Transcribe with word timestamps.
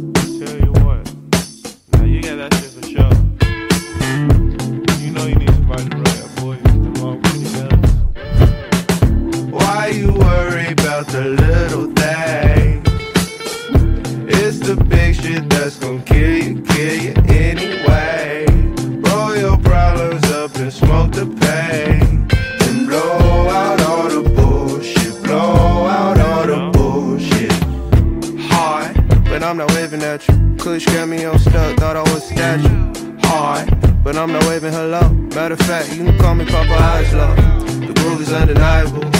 Tell 0.00 0.60
you 0.60 0.69
I'm 34.30 34.38
not 34.38 34.48
waving 34.48 34.72
hello. 34.72 35.08
Matter 35.34 35.54
of 35.54 35.60
fact, 35.62 35.92
you 35.92 36.04
can 36.04 36.16
call 36.16 36.36
me 36.36 36.44
Papa 36.44 36.70
Oslo. 36.70 37.34
The 37.84 37.92
groove 37.94 38.20
is 38.20 38.32
undeniable. 38.32 39.10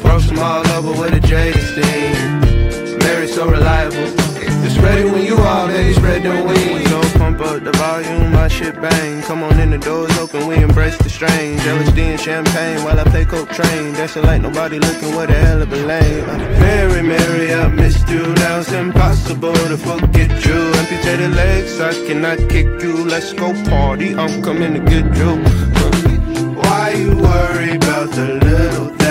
From 0.00 0.38
all 0.38 0.64
over 0.68 1.00
with 1.00 1.14
a 1.14 1.20
jaded 1.26 1.60
steam. 1.60 2.98
Mary 3.00 3.26
so 3.26 3.48
reliable. 3.50 4.31
It's 4.64 4.78
ready 4.78 5.04
when 5.04 5.24
you 5.24 5.36
are, 5.36 5.66
baby, 5.66 5.92
spread 5.92 6.22
the 6.22 6.30
wings. 6.30 6.88
So 6.88 7.18
pump 7.18 7.40
up 7.40 7.64
the 7.64 7.72
volume, 7.72 8.32
my 8.32 8.46
shit 8.46 8.80
bang. 8.80 9.20
Come 9.22 9.42
on 9.42 9.58
in, 9.58 9.70
the 9.70 9.78
doors 9.78 10.16
open, 10.18 10.46
we 10.46 10.56
embrace 10.56 10.96
the 10.98 11.10
strange. 11.10 11.60
LSD 11.62 11.98
and 11.98 12.20
champagne 12.20 12.84
while 12.84 12.98
I 12.98 13.04
play 13.04 13.24
Coltrane. 13.24 13.92
Dancing 13.94 14.22
like 14.22 14.40
nobody 14.40 14.78
looking, 14.78 15.14
what 15.16 15.30
a 15.30 15.34
hell 15.34 15.62
of 15.62 15.72
a 15.72 15.76
lane. 15.76 16.24
Uh, 16.24 16.38
Mary, 16.60 17.02
Mary, 17.02 17.52
I 17.52 17.66
missed 17.68 18.08
you. 18.08 18.22
Now 18.34 18.60
it's 18.60 18.70
impossible 18.70 19.52
to 19.54 19.76
forget 19.76 20.30
you. 20.44 20.58
Amputated 20.80 21.34
legs, 21.34 21.80
I 21.80 21.92
cannot 22.06 22.38
kick 22.48 22.66
you. 22.82 23.04
Let's 23.04 23.32
go 23.32 23.52
party, 23.64 24.14
I'm 24.14 24.42
coming 24.42 24.74
to 24.74 24.80
get 24.80 25.06
you. 25.16 25.42
Why 26.54 26.90
you 26.96 27.16
worry 27.16 27.76
about 27.76 28.10
the 28.12 28.38
little 28.44 29.01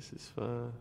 Shits 0.00 0.14
is 0.14 0.26
fun. 0.28 0.72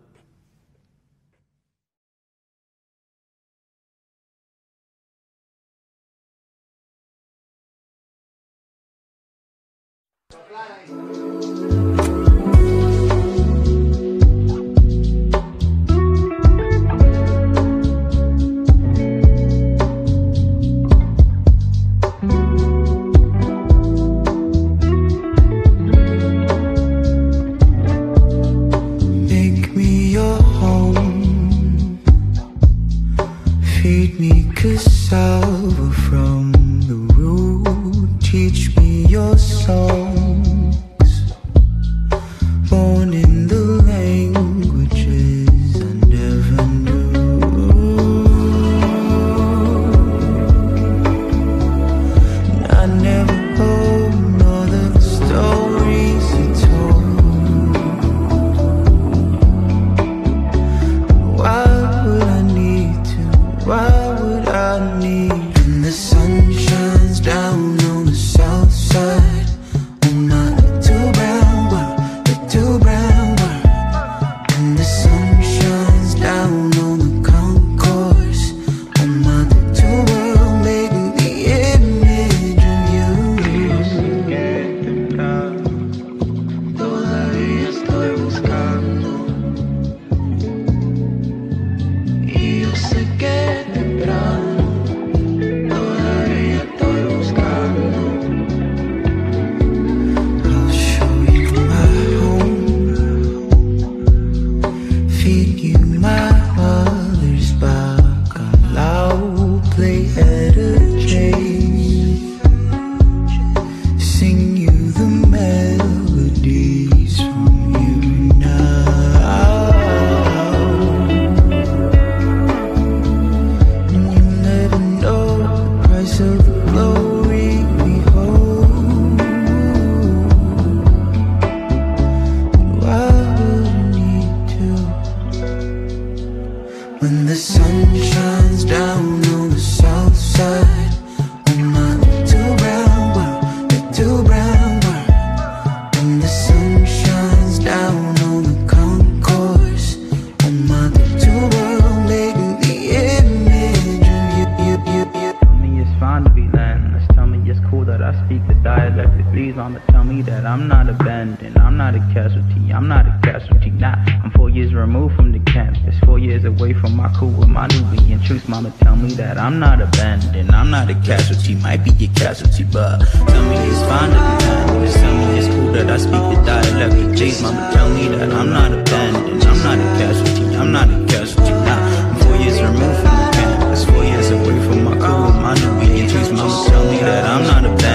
Not 160.84 161.02
abandoned. 161.02 161.58
I'm 161.58 161.76
not 161.76 161.94
a 161.96 162.00
casualty, 162.14 162.72
I'm 162.72 162.88
not 162.88 163.06
a 163.06 163.20
casualty. 163.22 163.70
Nah, 163.72 163.96
I'm 164.24 164.32
four 164.32 164.50
years 164.50 164.74
removed 164.74 165.16
from 165.16 165.34
the 165.34 165.40
campus, 165.40 166.00
four 166.06 166.20
years 166.20 166.46
away 166.46 166.74
from 166.74 166.96
my 166.96 167.10
cool 167.18 167.32
with 167.32 167.50
my 167.50 167.68
Nubian 167.68 168.22
truth. 168.22 168.48
Mama 168.48 168.72
tell 168.80 168.96
me 168.96 169.12
that 169.16 169.38
I'm 169.38 169.60
not 169.60 169.82
abandoned. 169.82 170.52
I'm 170.52 170.72
not 170.72 170.90
a 170.90 170.96
casualty, 170.96 171.56
might 171.56 171.84
be 171.84 171.92
a 172.06 172.08
casualty, 172.10 172.64
but 172.64 173.00
tell 173.28 173.46
me 173.50 173.58
it's 173.68 173.82
fine 173.90 174.10
to 174.10 174.20
be 174.20 174.46
handled. 174.46 174.94
Tell 174.94 175.16
me 175.18 175.38
it's 175.40 175.48
cool 175.48 175.72
that 175.74 175.90
I 175.92 175.98
speak 175.98 176.26
the 176.32 176.44
dialect 176.46 176.96
of 176.96 177.16
J's. 177.16 177.42
Mama 177.42 177.72
tell 177.74 177.90
me 177.90 178.08
that 178.16 178.32
I'm 178.32 178.50
not 178.50 178.72
abandoned. 178.72 179.44
I'm 179.44 179.60
not 179.68 179.78
a 179.80 179.88
casualty, 180.00 180.56
I'm 180.56 180.72
not 180.72 180.88
a 180.90 180.98
casualty. 181.12 181.52
Nah, 181.68 182.10
I'm 182.10 182.16
four 182.24 182.36
years 182.38 182.62
removed 182.62 183.00
from 183.04 183.16
the 183.20 183.30
campus, 183.36 183.84
four 183.84 184.04
years 184.06 184.32
away 184.32 184.58
from 184.68 184.84
my 184.86 184.96
cool 185.04 185.26
with 185.28 185.36
my 185.44 185.54
Nubian 185.60 186.08
truth. 186.08 186.32
Mama 186.32 186.70
tell 186.70 186.86
me 186.92 187.00
that 187.00 187.26
I'm 187.26 187.44
not 187.44 187.66
abandoned. 187.66 187.89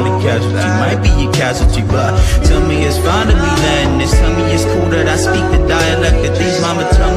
Not 0.00 0.16
a 0.16 0.24
casualty, 0.24 0.64
might 0.80 1.02
be 1.02 1.28
a 1.28 1.32
casualty, 1.32 1.82
but 1.82 2.16
tell 2.48 2.64
me 2.66 2.84
it's 2.88 2.96
fine 3.04 3.26
to 3.28 3.34
be. 3.36 3.50
It's 4.00 4.12
tell 4.16 4.32
me 4.32 4.44
it's 4.48 4.64
cool 4.64 4.88
that 4.96 5.04
I 5.06 5.16
speak 5.16 5.44
the 5.52 5.60
dialect 5.68 6.24
of 6.24 6.38
these. 6.40 6.58
Mama 6.62 6.88
tell 6.96 7.09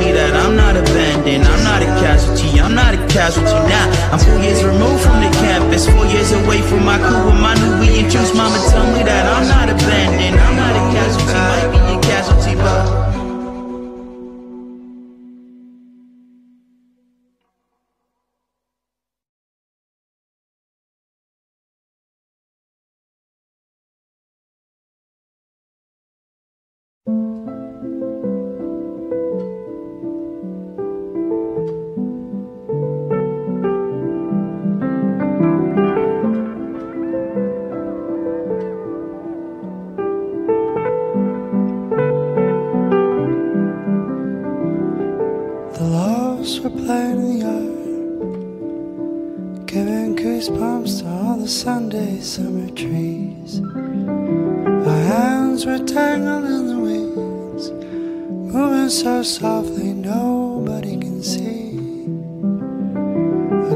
so 59.04 59.22
softly 59.22 59.92
nobody 59.92 60.96
can 60.96 61.22
see. 61.22 61.72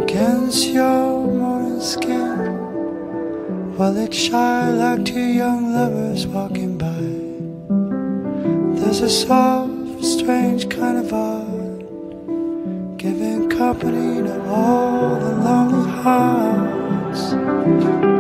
Against 0.02 0.70
your 0.70 1.28
morning 1.28 1.82
skin, 1.82 2.38
while 3.76 3.98
it's 3.98 4.16
shy 4.16 4.72
like 4.72 5.04
two 5.04 5.20
young 5.20 5.74
lovers 5.74 6.26
walking 6.28 6.78
by. 6.78 7.04
There's 8.80 9.02
a 9.02 9.10
soft, 9.10 10.02
strange 10.02 10.70
kind 10.70 10.98
of 10.98 11.12
art 11.12 12.98
giving 12.98 13.50
company 13.50 14.24
to 14.24 14.50
all 14.50 15.20
the 15.20 15.36
lonely 15.44 15.92
hearts. 16.04 18.17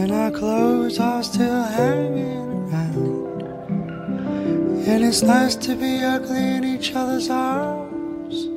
And 0.00 0.12
our 0.12 0.30
clothes 0.30 0.98
are 0.98 1.22
still 1.22 1.62
hanging 1.62 2.48
around. 2.72 3.42
And 4.88 5.04
it's 5.04 5.22
nice 5.22 5.54
to 5.56 5.76
be 5.76 6.02
ugly 6.02 6.56
in 6.56 6.64
each 6.64 6.94
other's 6.94 7.28
arms, 7.28 8.48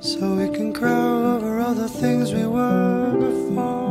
so 0.00 0.34
we 0.36 0.48
can 0.56 0.72
grow 0.72 1.36
over 1.36 1.60
all 1.60 1.74
the 1.74 1.88
things 1.88 2.32
we 2.32 2.46
were 2.46 3.12
before. 3.12 3.85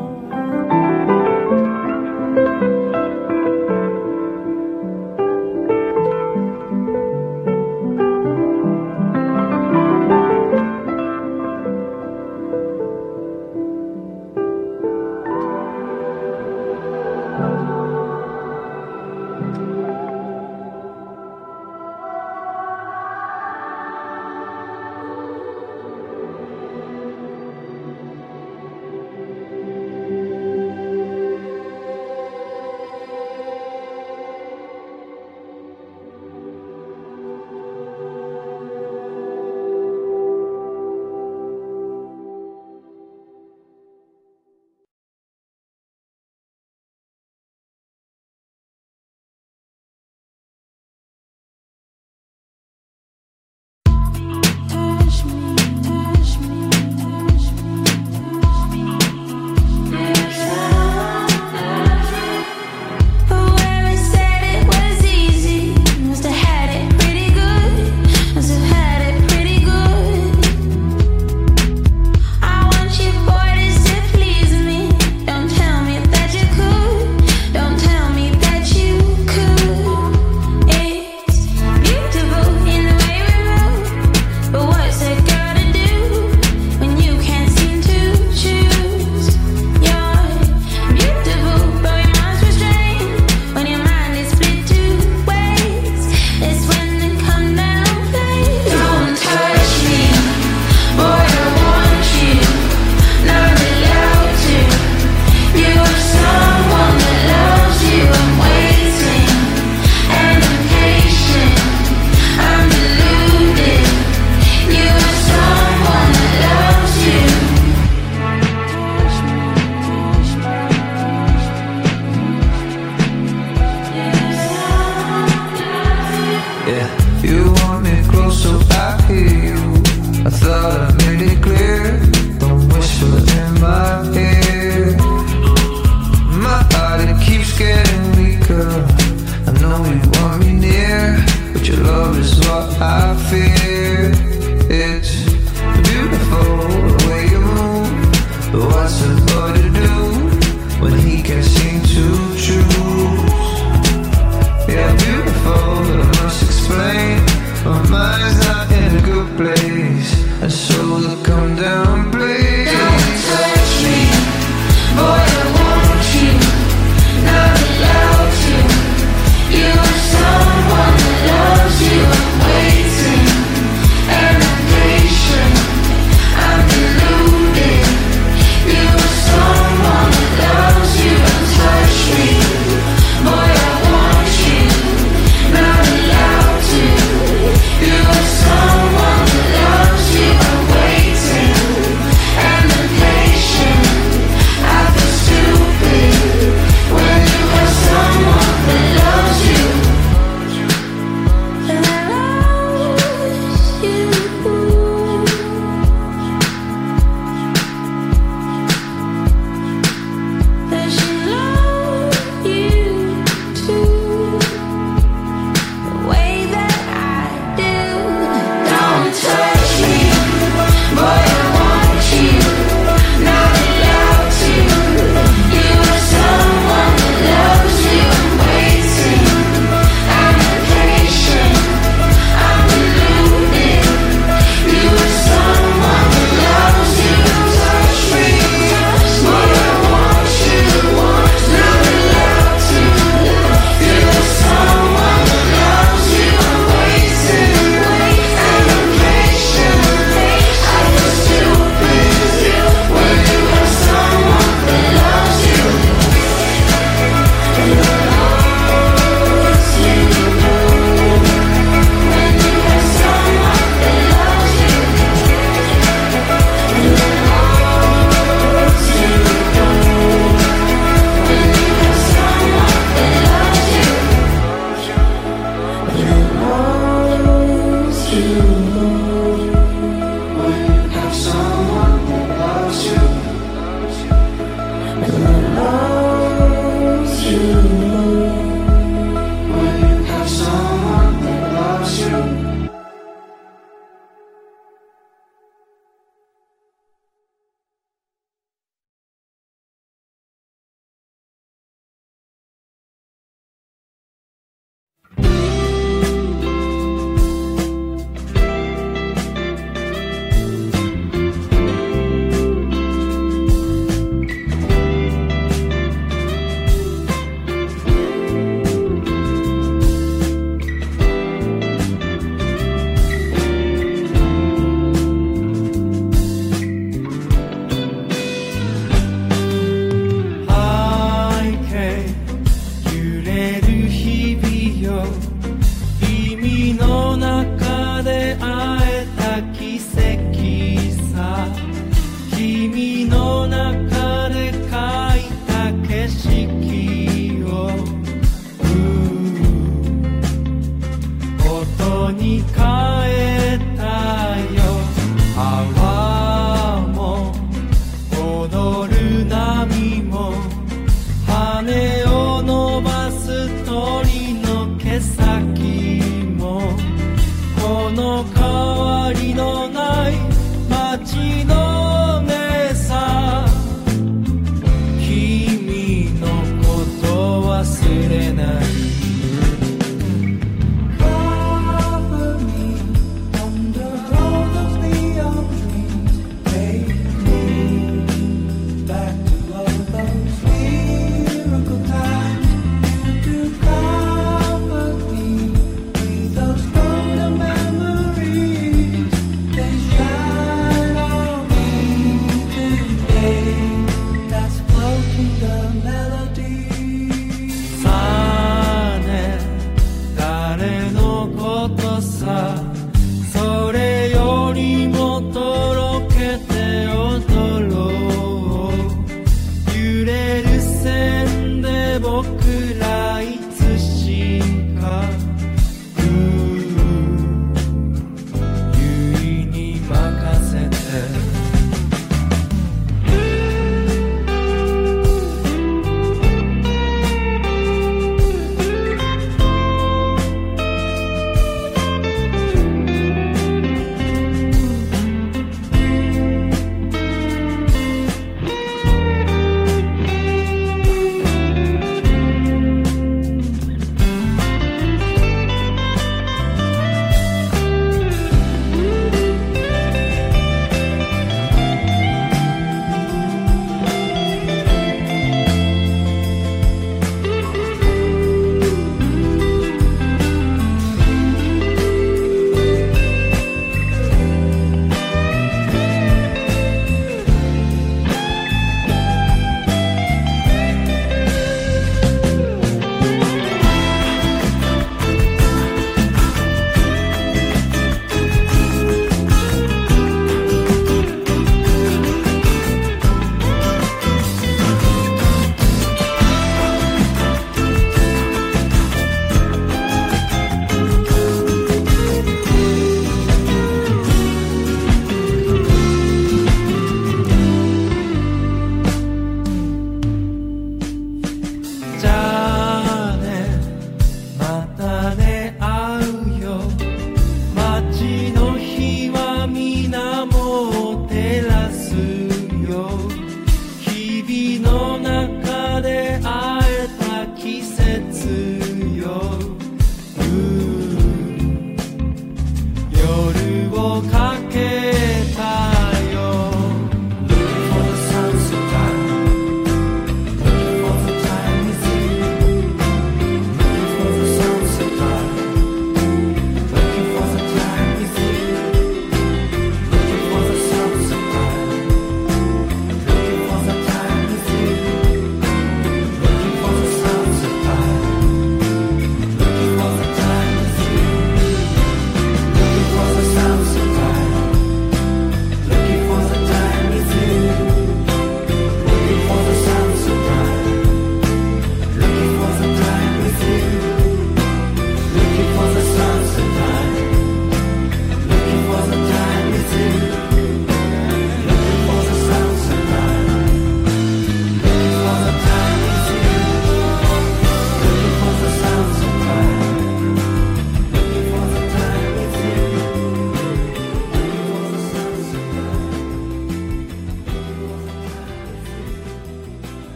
Yeah, 126.68 127.22
you 127.22 127.55